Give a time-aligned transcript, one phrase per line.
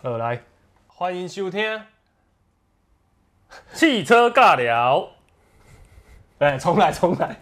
[0.00, 0.40] 呃，来，
[0.86, 1.82] 欢迎收听。
[3.72, 5.08] 汽车尬聊，
[6.38, 7.36] 哎，重来，重来。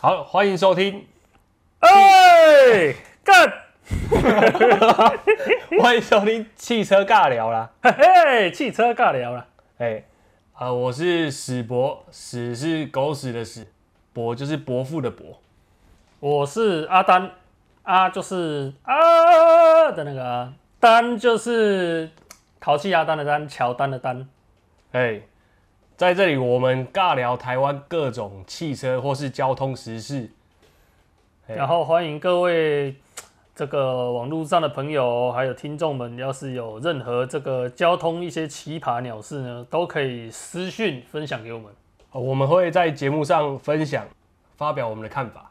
[0.00, 1.06] 好，欢迎收听，
[1.78, 3.52] 哎，干，
[5.80, 7.70] 欢迎收听汽车尬聊啦。
[7.80, 9.46] 嘿嘿，汽车尬聊啦。
[9.78, 10.02] 哎，
[10.54, 13.64] 啊，我是史博，史是狗屎的史，
[14.12, 15.40] 博就是伯父的伯。
[16.18, 17.30] 我是阿丹，
[17.84, 20.52] 阿就是啊的那个阿，
[20.86, 22.08] 丹就是
[22.60, 24.28] 淘气阿丹的丹，乔丹的丹。
[24.92, 25.20] 哎，
[25.96, 30.30] 在这里我们尬聊台湾各种汽车或是交通时事。
[31.48, 32.94] 哎然后欢迎各位
[33.52, 41.72] 这个网络上的朋友，还有听众们，要是有任何这个交通一些奇葩鸟事呢，都可以私讯分享给我们。
[42.12, 44.06] 我们会在节目上分享、
[44.56, 45.50] 发表我们的看法。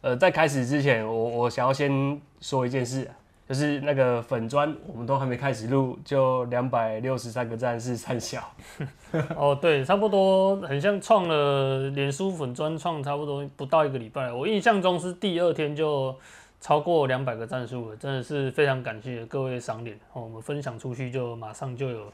[0.00, 3.12] 呃，在开始之前，我我想要先说一件事、啊，
[3.46, 8.42] 就是那个粉砖，我们都还没开始录，就两百六十三个赞是三小。
[9.36, 16.16] 哦，对，差不多很像创了脸书粉专创差不多不到一个礼拜，我印象中是第二天就
[16.60, 22.10] 超过两百个赞数了，真的是非常感谢各位赏脸哦，我们分享出去就马上就有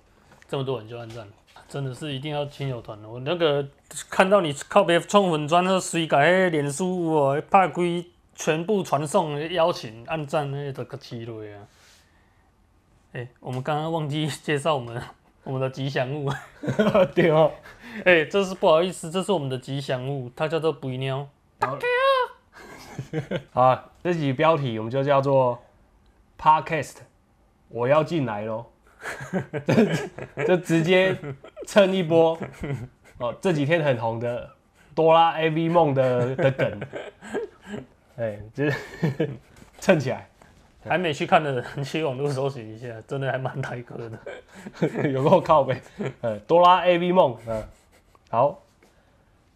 [0.48, 1.24] 这么多人就按赞，
[1.68, 2.98] 真的是一定要亲友团。
[3.04, 3.64] 我那个
[4.10, 8.04] 看到你靠别创粉专，那随改脸书哦，拍归
[8.40, 11.60] 全部传送邀请按赞那个个七类啊。
[13.12, 15.02] 哎、我们刚刚忘记介绍我们
[15.44, 16.32] 我们的吉祥物。
[17.14, 17.52] 对哦，
[18.02, 21.28] 哎、这是不好意思，这是我们的吉祥物，它叫做肥鸟。
[23.52, 25.62] 好啊，这集标题我们就叫做
[26.38, 26.96] Podcast，
[27.68, 28.64] 我要进来喽，
[29.66, 31.14] 这就直接
[31.66, 32.38] 蹭一波
[33.18, 34.50] 哦，这几天很红的
[34.94, 36.80] 哆啦 A V 梦的的梗，
[38.20, 39.30] 哎，就是
[39.80, 40.28] 蹭起来，
[40.84, 45.08] 还没去看的人 去网络搜寻一下，真的还蛮台歌的。
[45.08, 45.80] 有够靠背，
[46.20, 47.64] 呃，哆啦 A V 梦，嗯，
[48.28, 48.62] 好，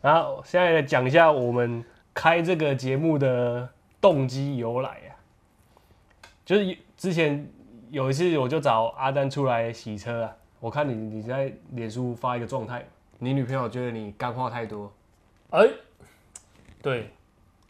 [0.01, 3.69] 然后现在来讲一下我们开这个节目的
[4.01, 5.13] 动机由来啊，
[6.46, 7.46] 就是之前
[7.91, 12.83] 有一次我就找阿丹出来洗车啊，我看你你在脸书发一个状态，
[13.19, 14.91] 你女朋友觉得你干话太多，
[15.51, 15.69] 哎、
[16.81, 17.11] 对，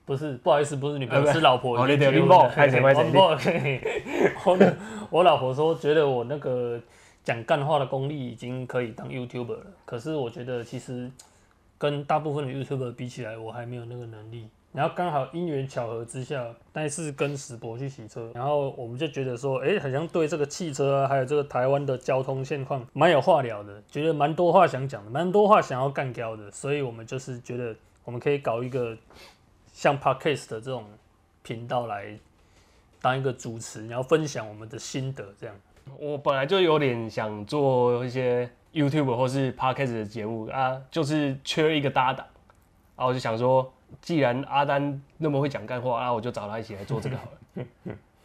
[0.07, 1.79] 不是，不好意思，不是女朋友，是老婆。
[1.79, 3.81] 哦已经结婚你对你抱了拍谁拍谁
[4.45, 4.59] 我
[5.11, 6.79] 我老婆说，觉得我那个
[7.23, 11.11] 讲干话的功力已经可以当 YouTuber 了，可是我觉得其实
[11.79, 14.49] 跟大部分的 YouTuber 比起来，我还没有那个能力。
[14.73, 27.73] 然后刚好因缘巧合之下，那一次跟史博去洗车，然后我们就觉得说，哎、好像对这个汽车啊，还有这个台湾的交通现况蛮有话聊的，觉得蛮多话想讲的，蛮多话想要干掉的，所以我们就是觉得
[28.05, 28.97] 我们可以搞一个
[29.75, 30.85] 像 Podcast 的这种
[31.43, 32.17] 频道来
[33.03, 35.55] 当一个主持，然后分享我们的心得，这样。
[35.99, 42.25] 我本来就有点想做一些 YouTube 或是 Podcast 的节目啊，就是缺一个搭档
[42.95, 43.71] 啊，我就想说，
[44.01, 47.65] 既然阿丹那么会讲干话，那我就找他一起来做这个好了。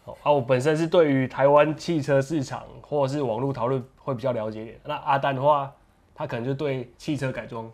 [0.05, 4.79] 好啊，我本身是对于台湾汽车市场或者是网络讨论会比较了解一点。
[4.85, 5.73] 那阿丹的话，
[6.13, 7.69] 他可能就对汽车改装，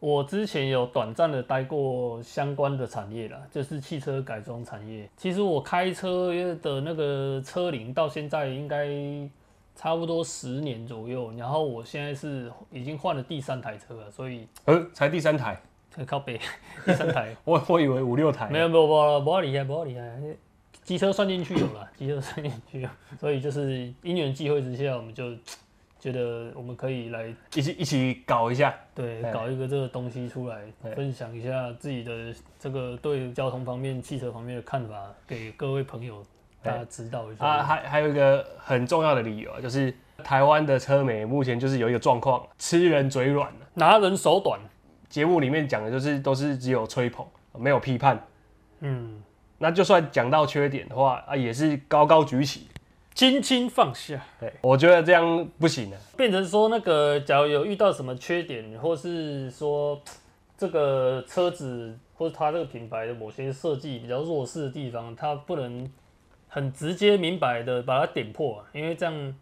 [0.00, 5.06] 我之前有短暂的待过相关的产业啦，就是汽车改装产业。
[5.14, 8.88] 其实我开车的那个车龄到现在应该
[9.76, 16.40] 差不多十年左右，然后我现在是已经换了第三台车了，所以呃，才第三台，才靠北
[16.86, 17.36] 第三台。
[17.44, 18.48] 我我以为五六台。
[18.48, 20.18] 没有没有没有没有厉害没有厉害，
[20.82, 22.88] 机车算进去有了，机车算进去有，
[23.18, 25.30] 所以就是因缘际会之下，我们就
[26.00, 28.70] 觉得我们可以来一起一起搞一下。
[28.70, 34.94] 哎对搞一个这个东西出来，哎分享一下自己的这个对交通方面、汽车方面的看法，
[35.26, 36.24] 给各位朋友
[36.62, 37.46] 大家知道一下。
[37.46, 39.94] 啊，还还有一个很重要的理由啊，就是
[40.24, 43.58] 台湾的车媒目前就是有一个状况，吃人嘴软了。
[43.74, 44.60] 拿人手短，
[45.08, 47.26] 节目里面讲的就是都是只有吹捧，
[47.58, 48.22] 没有批判。
[48.80, 49.22] 嗯，
[49.58, 52.68] 那就算讲到缺点的话啊，也是高高举起。
[53.14, 54.22] 轻轻放下。
[54.38, 55.96] 对，我觉得这样不行的。
[55.96, 60.00] 啊变成说那个，假如有遇到什么缺点，或是说
[60.56, 65.90] 这个车子或者它这个品牌的某些设计比较弱势的地方，它不能
[66.46, 69.34] 很直接明白的把它点破、啊，因为这样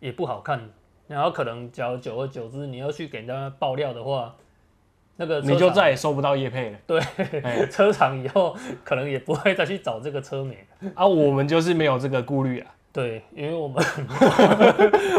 [0.00, 0.70] 也不好看。
[1.06, 4.34] 然后可能假如久而久之，你要去给人家爆料的话，
[5.16, 6.78] 那个你就再也收不到叶配了。
[6.86, 6.98] 对
[7.44, 10.66] 哎车厂以后可能也不会再去找这个车媒。
[10.94, 12.74] 啊，我们就是没有这个顾虑啊。
[12.92, 13.82] 对，因为我们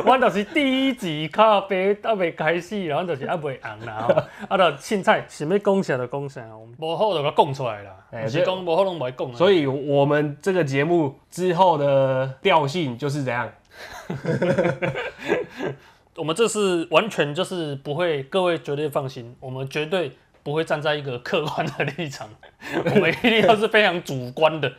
[0.06, 4.14] 我就是第一集咖啡还未开始，然后就是还未红啦，吼
[4.48, 6.46] 啊，就凊彩想要讲啥就讲啥，
[6.78, 9.34] 无好就甲讲出来啦，哎不是讲无好拢袂讲啊。
[9.36, 13.52] 所以我们这个节目之后的调性就是怎样，
[16.16, 20.12] 我们这是完全就是不会，各位绝对放心，我们绝对
[20.44, 22.30] 不会站在一个客观的立场，
[22.86, 24.72] 我们一定要是非常主观的。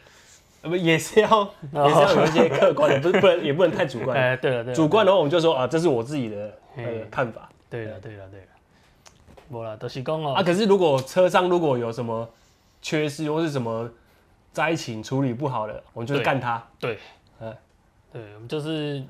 [0.79, 4.17] 也是要也是要有一些客观的，不是不能也不能太主观。
[4.17, 8.47] 哎，对了对了，主观的话，我们就说啊，这是我自己的呃看法对了对了对了，
[9.51, 10.43] 无啦，都、就是讲哦、啊。
[10.43, 12.29] 可是如果车上如果有什么
[12.81, 13.89] 缺失或是什么
[14.53, 16.63] 灾情处理不好的，我们就是干他。
[16.79, 16.99] 对，
[17.41, 17.53] 哎
[18.13, 19.03] 对，我们就是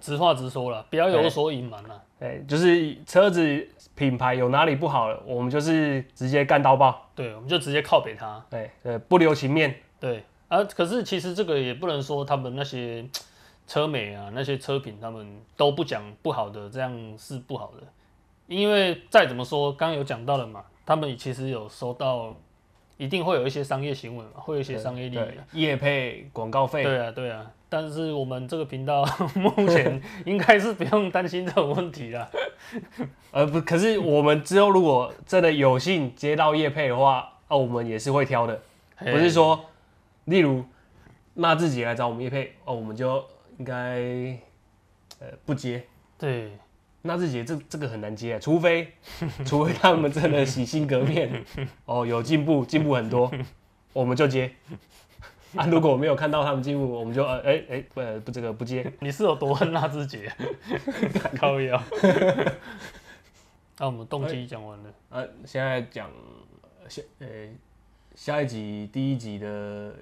[0.00, 2.02] 直话直说了，不要有所隐瞒了。
[2.20, 7.08] 哎，就是车子品牌有哪里不好了，我们就是直接干刀爆。
[7.14, 8.44] 对，我们就直接靠北他。
[8.50, 9.74] 对，呃，不留情面。
[10.00, 13.04] 对啊，可是其实这个也不能说他们那些
[13.66, 17.86] 车美啊，那些车品他们都不讲不好的，这样是不好的。
[18.46, 22.34] 因为再怎么说，刚刚有讲到了嘛，他们其实有收到，
[22.96, 26.82] 一定会有一些商业行为嘛，会有一些商业利益对啊。，业配广告费。
[26.82, 29.04] 对啊，对啊，但是我们这个频道
[29.36, 32.26] 目前应该是不用担心这种问题啦。
[33.32, 38.58] 呃，不，可是我们之后如果真的有幸接到业配的话，啊，我们也是会挑的，
[38.96, 39.62] 嘿不是说，
[40.28, 40.64] 例如
[41.34, 43.24] 那自己来找我们叶配，哦，我们就
[43.58, 43.98] 应该
[45.20, 45.84] 呃不接。
[46.18, 46.52] 对，
[47.02, 48.92] 那自己这这个很难接啊，除非
[49.46, 51.44] 除非他们真的洗心革面，
[51.86, 53.30] 哦，有进步，进步很多，
[53.92, 54.52] 我们就接。
[55.56, 57.84] 啊，如果没有看到他们进步，我们就呃哎哎
[58.20, 58.92] 不这个不接。
[59.00, 60.30] 你是有多恨纳智捷？
[61.36, 61.82] 靠腰。
[63.78, 64.92] 那我们动机讲完了。
[65.08, 66.10] 啊，现在讲
[66.88, 67.26] 下呃
[68.18, 69.92] 下一集第一集的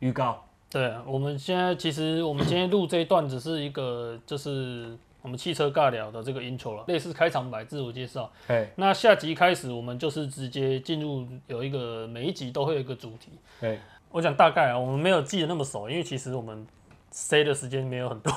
[0.00, 0.44] 预告。
[0.68, 8.30] 对啊，我们现在其实我们今天录这一段只是一个就是我们汽车尬聊的这个 intro 了，类似开场白、自我介绍。
[8.48, 13.30] 哎那下集开始，我们就是直接进入有一个每一集都会有一个主题。
[13.62, 13.78] 哎
[14.10, 16.66] 我讲大概啊，我们没有记得那么熟，因为其实我们
[17.10, 18.30] say 的时间没有很多。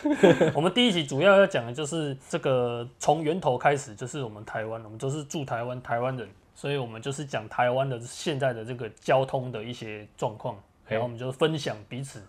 [0.56, 10.56] 我们第一集主要要讲的就是这个从源头开始，就是我们台湾，我们都是住台湾台湾人，所以我们就是讲台湾的现在的这个交通的一些状况，
[10.86, 12.22] 然后我们就分享彼此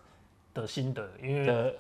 [0.54, 1.74] 的心得，因为的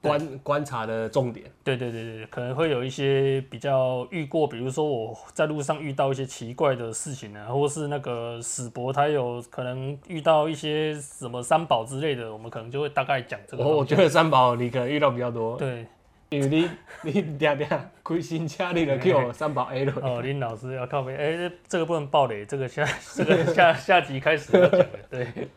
[0.00, 1.46] 观观察的重点。
[1.62, 13.62] 对对对对，可能会有一些比较遇过，比如说我在路上遇到一些奇怪的事情啊，或是那个史博他有可能遇到一些什么三宝之类的，我们可能就会大概讲这个。
[13.64, 15.86] 我我觉得三宝你可能遇到比较多，对
[16.32, 16.70] 因为你
[17.02, 17.68] 你定定
[18.02, 19.92] 开新车，你就叫三宝 A 了。
[20.02, 24.86] 哦，林老师要靠背，哎、这个不能爆雷，这个下 这个下 下集开始要讲了。
[25.10, 25.48] 对，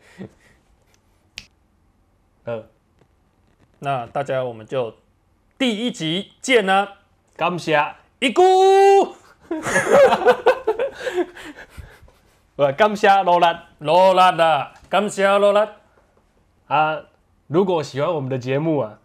[2.44, 2.66] 呃，
[3.78, 4.94] 那大家我们就
[5.58, 6.98] 第一集见啦，
[7.36, 8.42] 感谢，一股
[12.56, 15.68] 呃，感谢罗兰罗拉的，感谢罗拉，
[16.66, 17.02] 啊！
[17.46, 18.98] 如果喜欢我们的节目啊，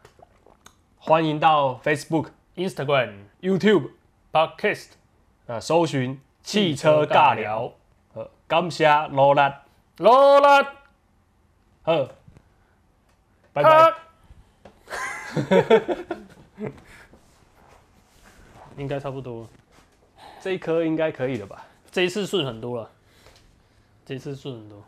[1.04, 3.90] 欢迎到 Facebook、Instagram、YouTube
[4.32, 4.90] Podcast
[5.48, 7.74] 啊搜寻汽车尬聊。，
[8.14, 9.64] 呃，感谢罗兰，
[9.98, 10.62] 罗拉，
[11.82, 12.08] 好，
[13.52, 13.94] 拜拜。
[18.78, 19.50] 应该差不多了。
[20.40, 21.66] 这一颗应该可以了吧？
[21.92, 22.92] 这一次顺很多了，
[24.06, 24.84] 这一次顺很多。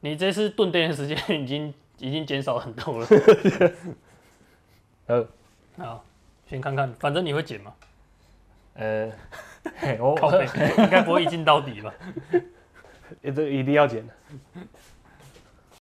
[0.00, 3.06] 你这次顿电的时间已经已经减少很多了。
[5.08, 5.26] 呃
[5.76, 6.04] 好，
[6.48, 7.74] 先看看，反正你会剪嘛，
[8.74, 9.10] 呃，
[9.76, 10.46] 嘿我靠背，
[10.78, 11.92] 应该不会一镜到底吧？
[13.22, 14.14] 这个一定要剪的。